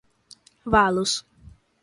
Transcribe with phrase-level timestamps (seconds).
[0.71, 1.15] valos